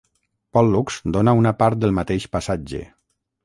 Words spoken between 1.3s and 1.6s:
una